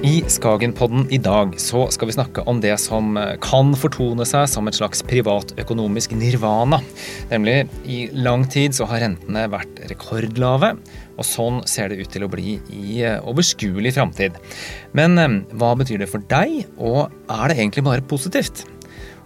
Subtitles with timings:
[0.00, 4.68] I Skagenpodden i dag så skal vi snakke om det som kan fortone seg som
[4.70, 6.78] et slags privatøkonomisk nirvana.
[7.28, 10.72] Nemlig i lang tid så har rentene vært rekordlave,
[11.20, 14.40] og sånn ser det ut til å bli i overskuelig framtid.
[14.96, 18.64] Men eh, hva betyr det for deg, og er det egentlig bare positivt?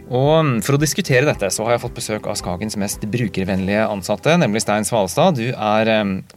[0.04, 4.34] Og For å diskutere dette så har jeg fått besøk av Skagens mest brukervennlige ansatte,
[4.36, 5.38] nemlig Stein Svalstad.
[5.38, 5.90] Du er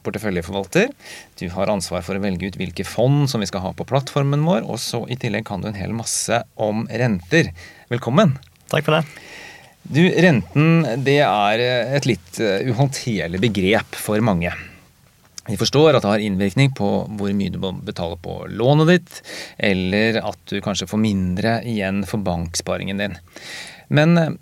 [0.06, 0.94] porteføljeforvalter.
[1.40, 4.46] Du har ansvar for å velge ut hvilke fond som vi skal ha på plattformen
[4.48, 7.52] vår, og så i tillegg kan du en hel masse om renter.
[7.92, 8.38] Velkommen.
[8.72, 9.04] Takk for det.
[9.88, 11.62] Du, Renten det er
[11.96, 14.52] et litt eh, uhåndterlig begrep for mange.
[15.48, 19.22] Vi forstår at det har innvirkning på hvor mye du må betale på lånet ditt,
[19.58, 23.20] eller at du kanskje får mindre igjen for banksparingen din.
[23.88, 24.34] Men eh,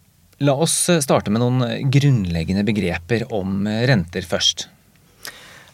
[0.46, 4.70] la oss starte med noen grunnleggende begreper om renter først.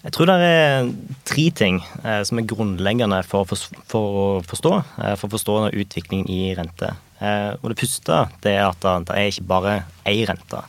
[0.01, 0.87] Jeg tror det er
[1.29, 6.55] tre ting eh, som er grunnleggende for, å forstå eh, for å forstå utviklingen i
[6.57, 6.89] rente.
[7.21, 9.75] Eh, og Det første det er at det er ikke bare
[10.09, 10.63] én rente.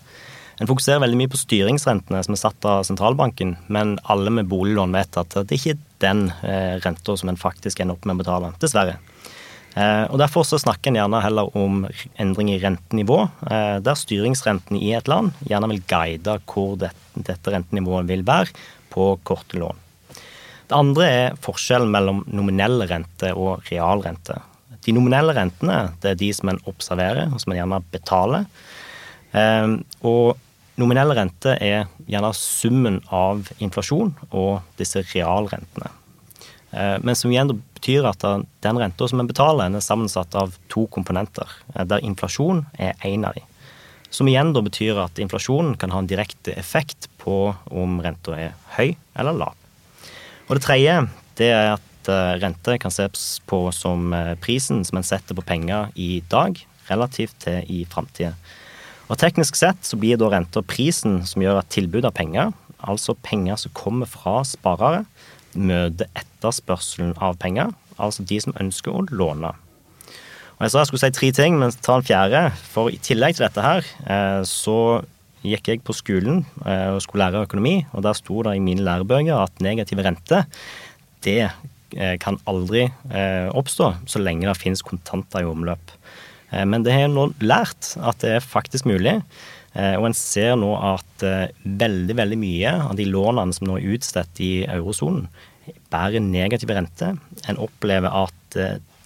[0.61, 4.93] En fokuserer veldig mye på styringsrentene som er satt av sentralbanken, men alle med boliglån
[4.97, 8.23] vet at det ikke er den eh, renta som en faktisk ender opp med å
[8.23, 8.99] betale, dessverre.
[9.75, 11.87] Eh, og Derfor så snakker en gjerne heller om
[12.21, 17.55] endring i rentenivå, eh, der styringsrenten i et land gjerne vil guide hvor det, dette
[17.55, 18.53] rentenivået vil være
[18.93, 19.81] på korte lån.
[20.69, 24.39] Det andre er forskjellen mellom nominell rente og realrente.
[24.85, 28.47] De nominelle rentene det er de som en observerer, og som en gjerne betaler.
[29.33, 30.37] Og
[30.81, 35.91] Nominell rente er gjerne summen av inflasjon og disse realrentene.
[36.73, 40.87] Eh, men som igjen betyr at den renta som en betaler, er sammensatt av to
[40.95, 43.45] komponenter, eh, der inflasjon er én av dem.
[44.09, 48.57] Som igjen da betyr at inflasjonen kan ha en direkte effekt på om renta er
[48.79, 49.55] høy eller lav.
[50.49, 50.97] Og det tredje
[51.37, 54.11] det er at eh, rente kan ses på som
[54.41, 56.57] prisen som en setter på penger i dag,
[56.89, 58.33] relativt til i framtida.
[59.11, 62.53] Og Teknisk sett så blir da renta prisen som gjør at tilbud av penger,
[62.83, 65.05] altså penger som kommer fra sparere,
[65.53, 69.53] møter etterspørselen av penger, altså de som ønsker å låne.
[70.63, 72.45] Og Jeg sa jeg skulle si tre ting, men ta en fjerde.
[72.71, 75.03] For i tillegg til dette her, eh, så
[75.43, 78.85] gikk jeg på skolen eh, og skulle lære økonomi, og der sto det i mine
[78.87, 80.45] lærebøker at negative rente,
[81.27, 82.87] det eh, kan aldri
[83.53, 85.93] oppstå så lenge det finnes kontanter i omløp.
[86.53, 89.19] Eh, men det har nå lært at det er faktisk mulig.
[89.73, 93.79] Eh, og en ser nå at eh, veldig veldig mye av de lånene som nå
[93.81, 95.29] er utstedt i eurosonen,
[95.93, 97.15] bærer negativ rente.
[97.49, 98.57] En opplever at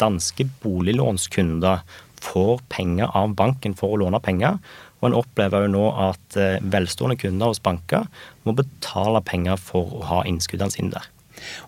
[0.00, 1.82] danske boliglånskunder
[2.24, 4.56] får penger av banken for å låne penger.
[5.02, 8.08] Og en opplever jo nå at velstående kunder hos banker
[8.48, 11.10] må betale penger for å ha innskuddene sine der.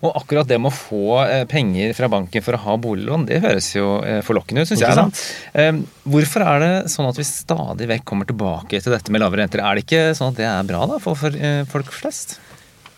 [0.03, 3.41] Og akkurat det med å få eh, penger fra banken for å ha boliglån, det
[3.43, 4.97] høres jo eh, forlokkende ut, syns jeg.
[4.97, 5.07] da.
[5.61, 9.45] Ehm, hvorfor er det sånn at vi stadig vekk kommer tilbake til dette med lavere
[9.45, 9.63] renter?
[9.63, 12.39] Er det ikke sånn at det er bra da, for, eh, folk flest?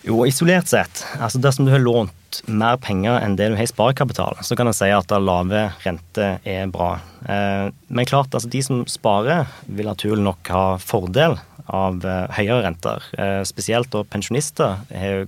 [0.05, 1.03] Jo, isolert sett.
[1.21, 4.69] altså Dersom du har lånt mer penger enn det du har i sparekapital, så kan
[4.69, 6.95] jeg si at lave renter er bra.
[7.27, 11.35] Men klart, altså de som sparer, vil naturlig nok ha fordel
[11.67, 12.01] av
[12.33, 13.05] høyere renter.
[13.45, 15.27] Spesielt da pensjonister har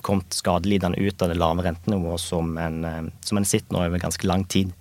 [0.00, 4.02] kommet skadelidende ut av det lave rentenivået som en, eh, som en sitter nå over
[4.02, 4.72] ganske lang tid.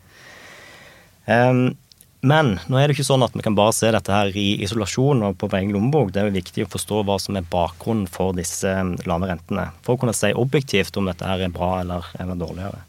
[1.25, 1.77] Um,
[2.21, 5.23] men nå er det ikke sånn at vi kan bare se dette her i isolasjon
[5.25, 6.11] og på egen lommebok.
[6.13, 9.71] Det er jo viktig å forstå hva som er bakgrunnen for disse eh, lave rentene.
[9.85, 12.85] For å kunne si objektivt om dette her er bra eller, eller dårligere.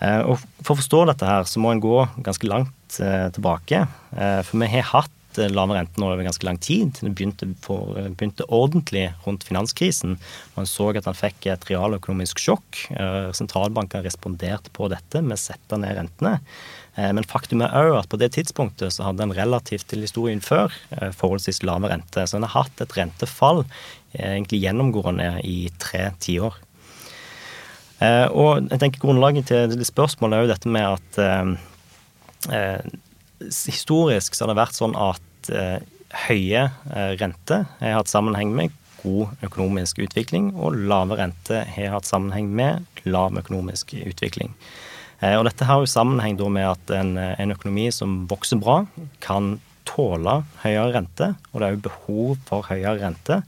[0.00, 3.84] Uh, og For å forstå dette her, så må en gå ganske langt uh, tilbake.
[4.10, 6.98] For vi har hatt Eh, lave renter over ganske lang tid.
[7.00, 10.18] Det begynte, for, eh, begynte, ordentlig rundt finanskrisen.
[10.56, 12.90] Man så at han fikk et realøkonomisk sjokk.
[12.90, 16.40] Eh, sentralbanken responderte på dette med å sette ned rentene.
[16.96, 20.70] Men faktum er òg at på det tidspunktet så hadde en relativt til historien før
[20.90, 22.26] forholdsvis lave rente.
[22.26, 23.64] Så en har hatt et rentefall
[24.12, 26.52] egentlig gjennomgående i tre tiår.
[28.34, 30.98] Og jeg tenker grunnlaget til spørsmålet er jo dette med
[32.50, 32.90] at
[33.48, 35.78] historisk så har det vært sånn at eh,
[36.26, 42.08] høye eh, renter har hatt sammenheng med god økonomisk utvikling, og lave renter har hatt
[42.08, 44.52] sammenheng med lav økonomisk utvikling.
[45.20, 48.82] Eh, og dette har jo sammenheng med at en, en, økonomi som vokser bra,
[49.24, 49.58] kan
[49.88, 53.40] tåle høyere rente, og det er jo behov for høyere rente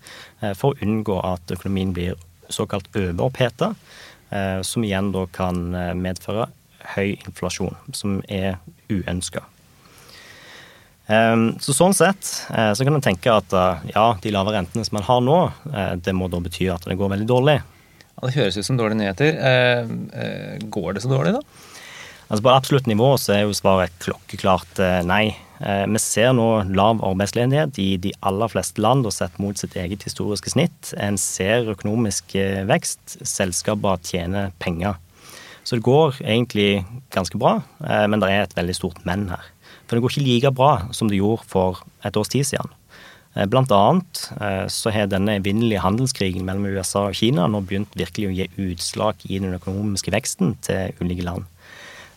[0.58, 2.16] for å unngå at økonomien blir
[2.50, 3.74] såkalt overoppheta,
[4.66, 5.60] som igjen da kan
[6.00, 6.48] medføre
[6.96, 8.56] høy inflasjon, som er
[8.90, 9.44] uønska.
[11.12, 14.86] Ehm, så Sånn sett eh, så kan en tenke at eh, ja, de lave rentene
[14.86, 15.38] som man har nå,
[15.72, 17.58] eh, det må da bety at det går veldig dårlig.
[18.12, 19.38] Ja, Det høres ut som dårlige nyheter.
[20.70, 21.40] Går det så dårlig, da?
[22.28, 24.78] Altså På absolutt nivå så er jo svaret klokkeklart
[25.08, 25.34] nei.
[25.58, 30.06] Vi ser nå lav arbeidsledighet i de aller fleste land og sett mot sitt eget
[30.06, 30.92] historiske snitt.
[31.02, 32.36] En ser økonomisk
[32.68, 33.18] vekst.
[33.26, 35.00] Selskaper tjener penger.
[35.64, 36.84] Så det går egentlig
[37.16, 39.51] ganske bra, men det er et veldig stort men her.
[39.92, 42.70] For det går ikke like bra som det gjorde for et års tid siden.
[43.34, 47.92] Eh, blant annet eh, så har denne evinnelige handelskrigen mellom USA og Kina nå begynt
[48.00, 51.44] virkelig å gi utslag i den økonomiske veksten til ulike land.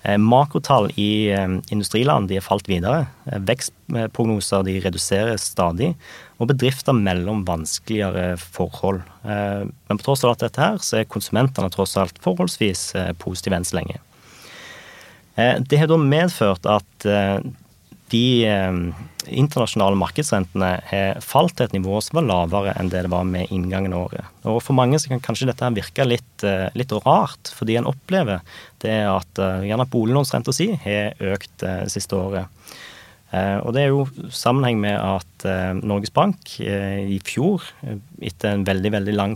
[0.07, 1.33] Eh, makrotall i
[1.73, 3.09] industriland de er falt videre.
[3.25, 5.91] Vekstprognoser de reduseres stadig,
[6.39, 9.03] og bedrifter mellom vanskeligere forhold.
[9.23, 12.89] Men på tross av alt dette her, så er konsumentene tross alt forholdsvis
[13.21, 14.01] positive enn så lenge.
[15.63, 17.07] Det har da medført at
[18.13, 18.79] de eh,
[19.25, 23.49] internasjonale markedsrentene har falt til et nivå som var lavere enn det det var med
[23.53, 24.33] inngangen av året.
[24.45, 28.43] Og For mange så kan kanskje dette virke litt, eh, litt rart, fordi en opplever
[28.85, 32.51] det at eh, gjerne boliglånsrenta si har økt det siste året.
[33.35, 35.43] Og Det er jo sammenheng med at
[35.83, 37.65] Norges Bank i fjor,
[38.23, 39.33] etter en veldig veldig lang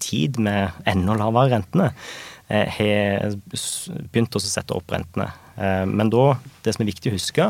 [0.00, 1.90] tid med enda lavere rentene,
[2.52, 3.36] har
[4.12, 5.30] begynt å sette opp rentene.
[5.88, 6.34] Men da,
[6.64, 7.46] det som er viktig å huske,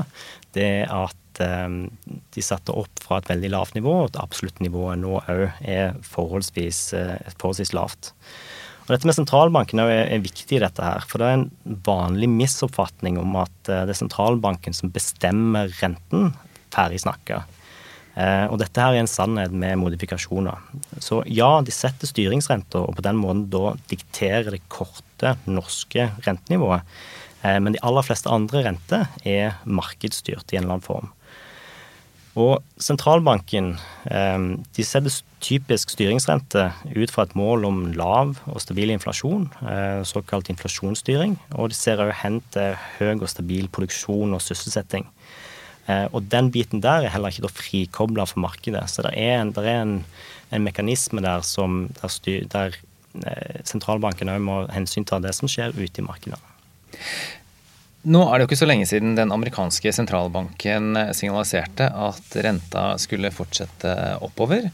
[0.57, 1.87] det er at ehm,
[2.35, 6.83] de satte opp fra et veldig lavt nivå, og at absoluttnivået nå òg er forholdsvis,
[6.99, 8.13] eh, forholdsvis, lavt.
[8.83, 11.05] Og Dette med sentralbanken er, viktig i dette her.
[11.07, 16.33] For det er en vanlig misoppfatning om at eh, det er sentralbanken som bestemmer renten.
[16.75, 17.45] Ferdig snakka.
[18.12, 20.61] Eh, og dette her er en sannhet med modifikasjoner.
[21.00, 26.85] Så ja, de setter styringsrenta, og på den måten da dikterer det korte norske rentenivået.
[27.43, 31.12] Eh, men de aller fleste andre renter er markedsstyrt i en eller annen form.
[32.32, 33.75] Og sentralbanken
[34.09, 34.44] eh,
[34.76, 39.49] de setter typisk styringsrente ut fra et mål om lav og stabil inflasjon,
[40.06, 41.35] såkalt inflasjonsstyring.
[41.58, 45.08] Og de ser også hen til høy og stabil produksjon og sysselsetting.
[45.88, 48.84] Og den biten der er heller ikke frikobla for markedet.
[48.90, 49.96] Så det er en, det er en,
[50.55, 52.79] en mekanisme der som der, styr, der
[53.67, 56.38] sentralbanken òg må hensynta det som skjer ute i markedet.
[58.02, 63.31] Nå er det jo ikke så lenge siden den amerikanske sentralbanken signaliserte at renta skulle
[63.34, 63.93] fortsette
[64.26, 64.70] oppover.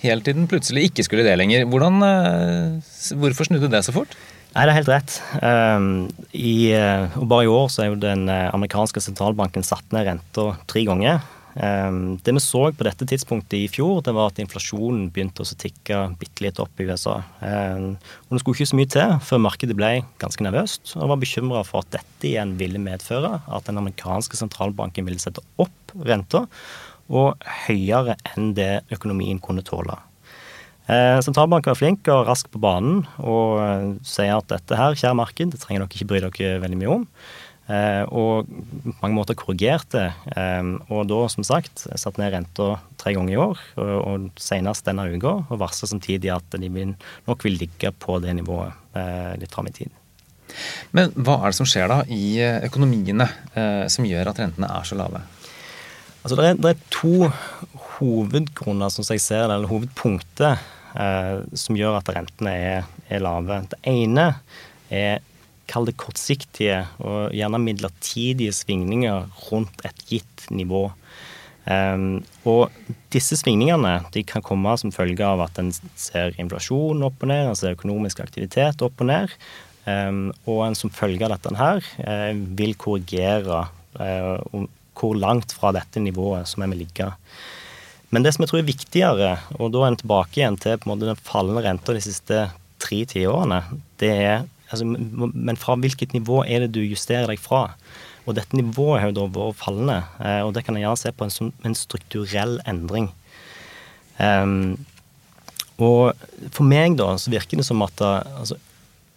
[0.00, 1.66] Helt til den plutselig ikke skulle det lenger.
[1.68, 4.16] Hvordan, eh, hvorfor snudde det så fort?
[4.50, 5.16] Nei, det er helt rett.
[5.46, 5.90] Ehm,
[6.34, 10.08] I, eh, og bare i år så er jo den eh, amerikanske sentralbanken satt ned
[10.08, 11.22] renta tre ganger.
[11.62, 15.58] Ehm, det vi så på dette tidspunktet i fjor, det var at inflasjonen begynte å
[15.62, 17.20] tikke bitte litt opp i USA.
[17.46, 17.94] Ehm,
[18.26, 21.64] og Det skulle ikke så mye til før markedet ble ganske nervøst og var bekymra
[21.66, 26.46] for at dette igjen ville medføre at den amerikanske sentralbanken ville sette opp renta,
[27.10, 29.96] og høyere enn det økonomien kunne tåle.
[30.90, 35.52] Ehm, sentralbanken var flink og rask på banen og sier at dette her, kjære marked,
[35.52, 37.06] det trenger dere ikke bry dere veldig mye om.
[37.70, 40.08] Eh, og på mange måter korrigerte.
[40.34, 45.06] Eh, og da, som sagt, satt ned renta tre ganger i år, og, senest denne
[45.12, 49.70] uka, og varsla samtidig at de nok vil ligge på det nivået eh, litt fram
[49.70, 49.94] i tid.
[50.96, 53.28] Men hva er det som skjer da i økonomiene
[53.86, 55.20] som gjør at rentene er så lave?
[56.24, 57.30] Altså, det er, det er to
[58.00, 60.58] hovedgrunner, som jeg ser det, eller hovedpunkter,
[60.92, 63.60] som gjør at rentene er, er lave.
[63.70, 64.24] Det ene
[64.90, 65.20] er
[65.70, 70.88] kall det kortsiktige og gjerne midlertidige svingninger rundt et gitt nivå.
[71.70, 72.72] Um, og
[73.12, 75.68] disse svingningene de kan komme som følge av at en
[76.00, 79.34] ser inflasjon opp og ned, altså økonomisk aktivitet opp og ned.
[79.84, 83.64] Um, og en som følge av dette her uh, vil korrigere
[84.00, 84.66] uh,
[85.00, 87.08] hvor langt fra dette nivået som en vil ligge.
[88.10, 90.88] Men det som jeg tror er viktigere, og da er en tilbake igjen til på
[90.88, 92.46] en måte den fallende renta de siste
[92.82, 93.62] tre tiårene,
[94.02, 97.72] det er Altså, men fra hvilket nivå er det du justerer deg fra?
[98.22, 101.10] Og dette nivået har jo da vært fallende, eh, og det kan jeg gjerne se
[101.10, 103.08] på en, en strukturell endring.
[104.20, 104.78] Um,
[105.82, 106.12] og
[106.52, 108.58] for meg da, så virker det som at eh, altså,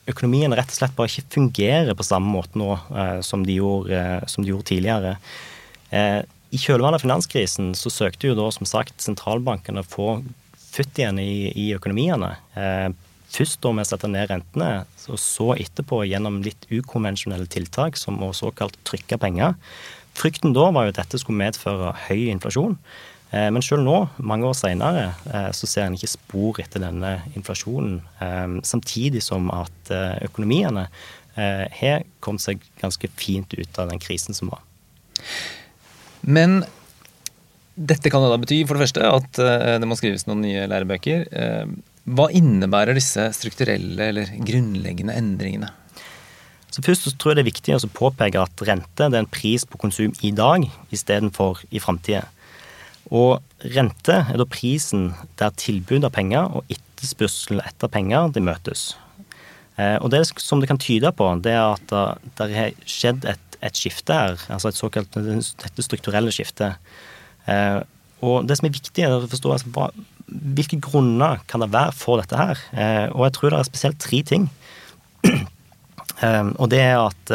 [0.09, 3.99] økonomien rett og slett bare ikke fungerer på samme måte nå eh, som, de gjorde,
[3.99, 5.17] eh, som, de gjorde, tidligere.
[5.91, 6.21] Eh,
[6.53, 10.09] I kjølvannet av finanskrisen så søkte jo da som sagt sentralbankene å få
[10.73, 12.35] futt igjen i, i økonomiene.
[12.57, 12.91] Eh,
[13.33, 18.19] Først da med å sette ned rentene, og så etterpå gjennom litt ukonvensjonelle tiltak, som
[18.21, 19.55] å såkalt trykke penger.
[20.13, 22.77] Frykten da var jo at dette skulle medføre høy inflasjon.
[23.33, 27.15] Eh, men selv nå, mange år senere, eh, så ser en ikke spor etter denne
[27.33, 28.03] inflasjonen.
[28.21, 30.87] Eh, samtidig som at økonomiene
[31.33, 34.61] har kommet seg ganske fint ut av den krisen som var.
[36.23, 36.63] Men
[37.73, 39.39] dette kan da bety for det første at
[39.81, 41.25] det må skrives noen nye lærebøker.
[42.03, 45.71] Hva innebærer disse strukturelle eller grunnleggende endringene?
[46.73, 49.61] Så Først så tror jeg det er viktig å påpeke at rente er en pris
[49.69, 52.23] på konsum i dag istedenfor i framtida.
[53.13, 53.43] Og
[53.75, 58.93] rente er da prisen der tilbud av penger og etterspørsel etter penger de møtes.
[59.77, 61.93] Eh, og det som det kan tyde på, det er at
[62.39, 66.77] det har skjedd et, et skifte her, altså et såkalt dette strukturelle skiftet.
[67.49, 67.79] Eh,
[68.23, 69.89] og det som er viktig, er å forstå altså, hva,
[70.27, 72.61] hvilke grunner kan det være for dette her.
[72.71, 74.47] Eh, og jeg tror det er spesielt tre ting.
[76.61, 77.31] og det er at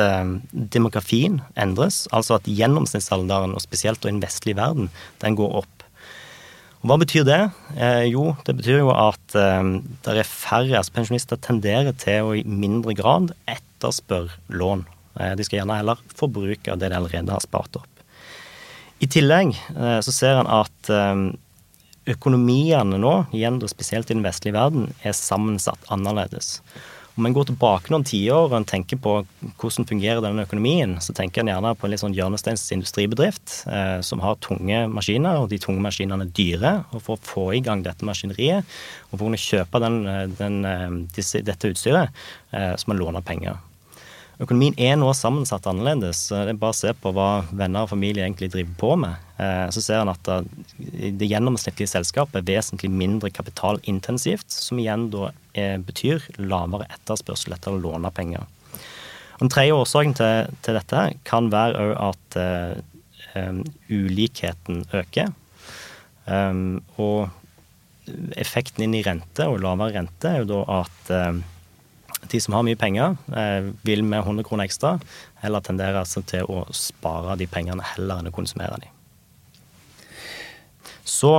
[0.73, 4.89] demografien endres, altså at gjennomsnittsalderen, og spesielt i den vestlige verden,
[5.21, 5.78] den går opp.
[6.79, 7.41] Og Hva betyr det?
[7.75, 9.71] Eh, jo, det betyr jo at eh,
[10.07, 14.85] det er færre altså pensjonister tenderer til å i mindre grad etterspørre lån.
[15.19, 18.05] Eh, de skal gjerne heller forbruke det de allerede har spart opp.
[19.03, 21.25] I tillegg eh, så ser en at eh,
[22.15, 26.61] økonomiene nå, igjen spesielt i den vestlige verden, er sammensatt annerledes.
[27.19, 29.13] Om en går tilbake noen tiår og en tenker på
[29.59, 33.97] hvordan fungerer denne økonomien, så tenker en gjerne på en litt sånn hjørnesteins industribedrift eh,
[34.07, 36.73] som har tunge maskiner, og de tunge maskinene er dyre.
[36.93, 38.63] Og for å få i gang dette maskineriet,
[39.11, 42.15] og for å kunne kjøpe den, eh, den, eh, disse, dette utstyret,
[42.55, 43.59] eh, så må en låne penger.
[44.39, 46.29] Økonomien er nå sammensatt annerledes.
[46.31, 49.25] Det er bare å se på hva venner og familie egentlig driver på med.
[49.43, 50.31] Eh, så ser en at
[51.19, 55.33] det gjennomsnittlige selskapet er vesentlig mindre kapitalintensivt, som igjen da
[55.83, 58.47] betyr lavere etterspørsel etter å låne penger.
[59.41, 62.39] Den tredje årsaken til, til dette kan være at
[63.35, 65.35] um, ulikheten øker.
[66.27, 67.29] Um, og
[68.41, 71.43] effekten inn i rente og lavere rente er jo da at um,
[72.27, 74.97] de som har mye penger, eh, vil med 100 kroner ekstra
[75.43, 78.91] heller tendere altså til å spare de pengene heller enn å konsumere de.
[81.09, 81.39] Så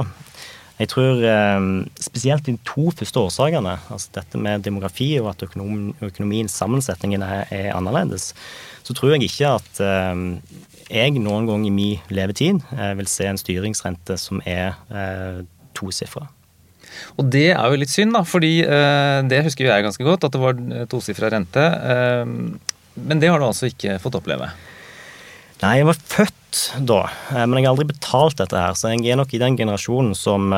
[0.79, 1.59] jeg tror eh,
[1.99, 7.73] spesielt de to første årsakene, altså dette med demografi og at økonom, økonomiens sammensetning er,
[7.75, 8.31] annerledes,
[8.83, 10.25] så tror jeg ikke at eh,
[10.89, 12.63] jeg noen gang i min levetid
[12.97, 14.73] vil se en styringsrente som er
[15.77, 16.25] tosifra.
[17.19, 20.27] Og det er jo litt synd, da, fordi eh, det husker vi jeg ganske godt,
[20.27, 20.59] at det var
[20.91, 21.65] tosifra rente.
[21.65, 22.23] Eh,
[22.99, 24.51] men det har du altså ikke fått oppleve?
[25.59, 27.03] Nei, jeg var født da,
[27.33, 28.79] eh, men jeg har aldri betalt dette her.
[28.79, 30.53] Så jeg er nok i den generasjonen som,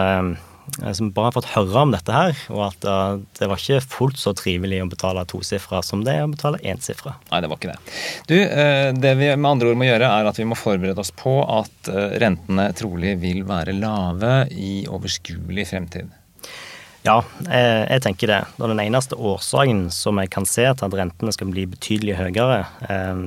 [0.94, 2.86] som bare har fått høre om dette her, og at
[3.40, 7.18] det var ikke fullt så trivelig å betale tosifra som det er å betale ensifra.
[7.32, 7.98] Nei, det var ikke det.
[8.30, 8.38] Du,
[9.02, 11.92] det vi med andre ord må gjøre, er at vi må forberede oss på at
[12.22, 16.14] rentene trolig vil være lave i overskuelig fremtid.
[17.02, 17.18] Ja,
[17.50, 18.42] eh, jeg tenker det.
[18.60, 22.60] Og den eneste årsaken som jeg kan se til at rentene skal bli betydelig høyere
[22.86, 23.24] eh,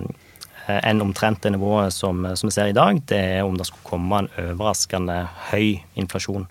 [0.79, 3.89] enn omtrent det nivået som, som vi ser i dag, det er om det skulle
[3.89, 6.47] komme en overraskende høy inflasjon.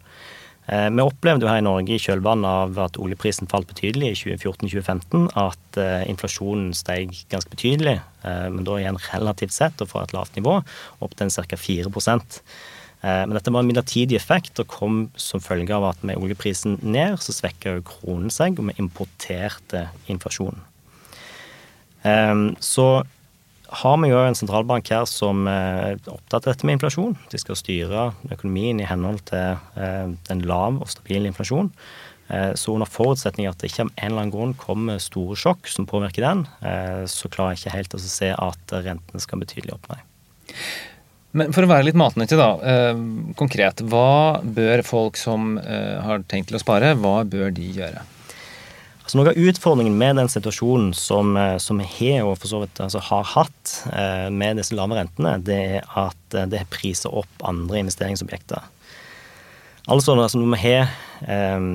[0.68, 4.20] Eh, vi opplevde jo her i Norge i kjølvannet av at oljeprisen falt betydelig i
[4.36, 10.38] 2014-2015, at inflasjonen steg ganske betydelig, men da igjen relativt sett og fra et lavt
[10.38, 10.60] nivå,
[11.04, 11.60] opp til ca.
[11.60, 12.30] 4 Eh,
[13.04, 17.18] men dette var en midlertidig effekt og kom som følge av at med oljeprisen ned,
[17.20, 20.62] så svekka jo kronen seg, og vi importerte inflasjonen.
[22.04, 22.88] Eh, så
[23.74, 27.16] har vi jo en sentralbank her som er opptatt av dette med inflasjon.
[27.32, 31.72] De skal styre økonomien i henhold til en lav og stabil inflasjon.
[32.30, 35.72] Eh, så under forutsetning at det ikke av en eller annen grunn kommer store sjokk
[35.72, 36.46] som påvirker den,
[37.10, 40.02] så klarer jeg ikke helt å se at rentene skal betydelig opp, nei.
[41.34, 42.52] Men for å være litt matnyttig, da.
[42.62, 42.98] Eh,
[43.40, 43.82] konkret.
[43.90, 48.04] Hva bør folk som eh, har tenkt til å spare, hva bør de gjøre?
[49.04, 52.62] Altså Noe av utfordringen med den situasjonen som, eh, som vi har og for så
[52.62, 57.12] vidt altså har hatt eh, med disse lave rentene, det er at eh, det priser
[57.12, 58.64] opp andre investeringsobjekter.
[59.92, 60.94] Altså, altså når vi har
[61.28, 61.68] eh,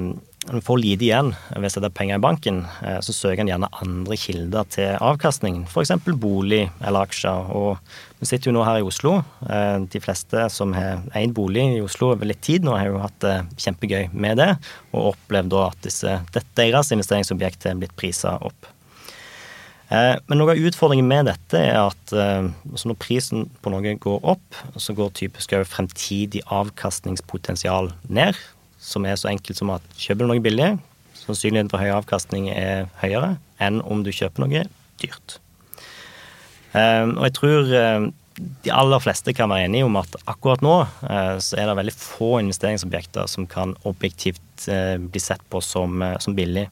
[0.53, 3.71] en får lite igjen ved å sette penger i banken, eh, så søker en gjerne
[3.83, 5.93] andre kilder til avkastning, f.eks.
[6.21, 7.53] bolig eller aksjer.
[7.55, 7.77] Og
[8.21, 9.19] vi sitter jo nå her i Oslo.
[9.49, 13.03] Eh, de fleste som har eid bolig i Oslo over litt tid nå, har jo
[13.03, 14.51] hatt det kjempegøy med det,
[14.95, 16.19] og opplevd da at disse,
[16.59, 18.73] deres investeringsobjekt er blitt prisa opp.
[19.89, 24.23] Eh, men noe av utfordringen med dette er at altså når prisen på noe går
[24.37, 28.37] opp, så går typisk òg fremtidig avkastningspotensial ned
[28.79, 30.71] som er så enkelt som at kjøper du noe billig,
[31.19, 34.65] sannsynligheten for høy avkastning er høyere enn om du kjøper noe
[35.03, 35.39] dyrt.
[36.73, 38.09] Um, og jeg tror um,
[38.65, 41.95] de aller fleste kan være enige om at akkurat nå uh, så er det veldig
[41.97, 46.69] få investeringsobjekter som kan objektivt uh, bli sett på som, uh, som, billig.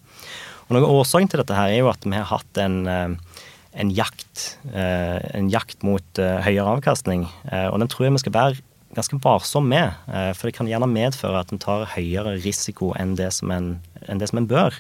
[0.67, 3.91] Og Noe av årsaken til dette her er jo at vi har hatt en, en
[3.95, 7.23] jakt, en jakt mot høyere avkastning.
[7.71, 8.65] og den tror jeg vi skal være
[8.97, 9.93] ganske varsom med.
[10.09, 13.77] Eh, for det kan gjerne medføre at en tar høyere risiko enn det som en,
[14.07, 14.77] det som en bør.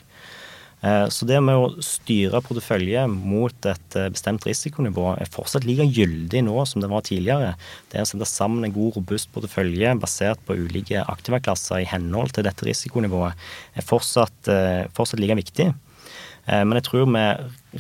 [0.85, 5.87] Eh, så det med å styre portefølje mot et eh, bestemt risikonivå er fortsatt like
[5.89, 7.55] gyldig nå som det var tidligere.
[7.93, 12.47] Det å sette sammen en god, robust portefølje basert på ulike aktivaklasser i henhold til
[12.49, 14.55] dette risikonivået, er fortsatt,
[14.97, 15.73] fortsatt like viktig.
[16.47, 17.23] Men jeg tror vi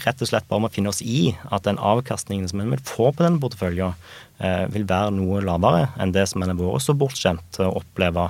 [0.02, 3.12] rett og slett bare må finne oss i at den avkastningen som en vil få
[3.14, 3.94] på denne porteføljen,
[4.75, 8.26] vil være noe lavere enn det som en har vært så bortskjemt å oppleve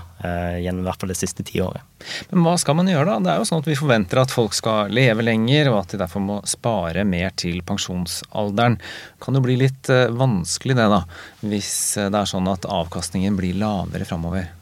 [0.63, 1.83] gjennom i hvert fall det siste tiåret.
[2.31, 3.17] Men hva skal man gjøre da?
[3.25, 6.01] Det er jo sånn at Vi forventer at folk skal leve lenger, og at de
[6.03, 8.79] derfor må spare mer til pensjonsalderen.
[9.23, 11.03] Kan jo bli litt eh, vanskelig det, da,
[11.47, 14.53] hvis eh, det er sånn at avkastningen blir lavere framover?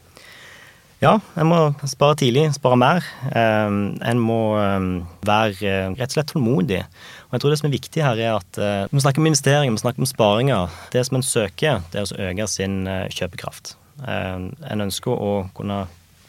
[1.03, 1.59] Ja, en må
[1.91, 3.07] spare tidlig, spare mer.
[3.35, 4.87] Um, en må um,
[5.27, 6.79] være rett og slett tålmodig.
[7.27, 9.75] Og jeg tror det som er viktig her, er at uh, vi snakker om investeringer,
[9.75, 10.79] vi snakker om sparinger.
[10.95, 13.75] Det som en søker, det er å øke sin uh, kjøpekraft.
[13.99, 15.83] Uh, en ønsker å kunne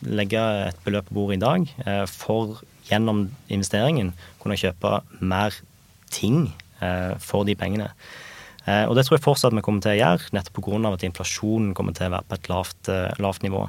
[0.04, 5.56] legge et beløp på bordet i dag eh, for gjennom investeringen kunne kjøpe mer
[6.12, 6.50] ting
[6.84, 7.90] eh, for de pengene.
[8.66, 10.92] Eh, og det tror jeg fortsatt vi kommer til å gjøre, nettopp pga.
[10.92, 12.92] at inflasjonen kommer til å være på et lavt,
[13.22, 13.66] lavt nivå.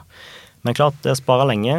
[0.66, 1.76] Men klart, det å spare lenge,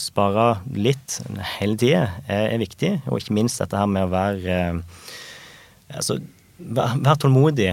[0.00, 1.18] spare litt
[1.58, 2.90] hele tida, er, viktig.
[3.06, 4.56] Og ikke minst dette her med å være
[5.92, 6.18] altså,
[6.54, 7.72] Vær tålmodig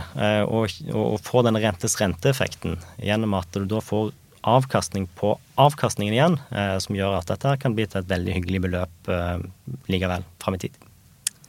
[0.50, 4.10] og, og, få den rentes renteeffekten gjennom at du da får
[4.42, 8.64] avkastning på avkastningen igjen, eh, som gjør at dette kan bli til et veldig hyggelig
[8.66, 9.44] beløp eh,
[9.92, 10.80] likevel fram i tid.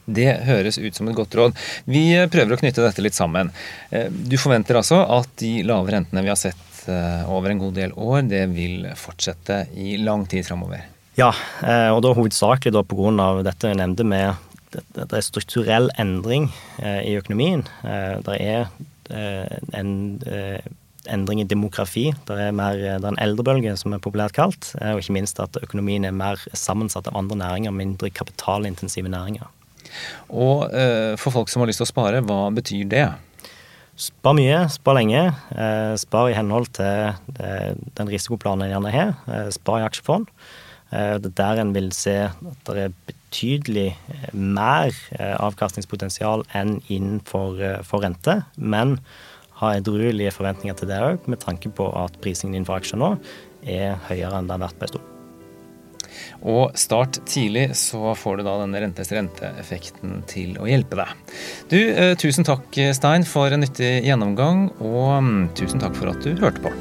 [0.04, 1.56] Det høres ut som et godt råd.
[1.86, 3.52] Vi prøver å knytte dette litt sammen.
[3.90, 7.94] Eh, du forventer altså at de lave rentene vi har sett over en god del
[7.96, 10.88] år, det vil fortsette i lang tid framover?
[11.18, 11.28] Ja,
[11.92, 13.26] og da hovedsakelig da pga.
[13.44, 16.46] dette jeg nevnte med det er strukturell endring
[16.80, 17.66] i økonomien.
[18.24, 18.70] Det er
[19.76, 19.90] en
[21.10, 22.10] endring i demografi.
[22.26, 24.72] Det er, mer, det er en eldrebølge, som er populært kalt.
[24.80, 29.50] Eh, og ikke minst at økonomien er mer sammensatt av andre næringer, mindre kapitalintensive næringer.
[30.30, 33.06] Og eh, for folk som har lyst til å spare, hva betyr det?
[33.98, 35.22] Spar mye, spar lenge.
[35.52, 37.12] Eh, spar i henhold til
[37.98, 39.50] den risikoplanen en gjerne har.
[39.54, 40.30] Spar i aksjefond.
[40.92, 43.94] Det er der en vil se at det er betydelig
[44.36, 48.42] mer avkastningspotensial enn innenfor for rente.
[48.60, 48.98] Men
[49.62, 53.14] ha edruelige forventninger til det òg, med tanke på at prisingen innenfor aksjer nå
[53.62, 55.11] er høyere enn det har vært på en stund.
[56.42, 61.12] Og start tidlig, så får du da denne rentes renteeffekten til å hjelpe deg.
[61.70, 66.26] Du, eh, tusen takk Stein for en nyttig gjennomgang, og mm, tusen takk for at
[66.26, 66.74] du hørte på.